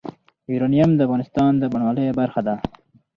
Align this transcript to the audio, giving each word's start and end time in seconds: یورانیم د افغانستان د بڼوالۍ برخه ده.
یورانیم 0.51 0.91
د 0.95 0.99
افغانستان 1.07 1.51
د 1.57 1.63
بڼوالۍ 1.71 2.07
برخه 2.19 2.41
ده. 2.47 2.55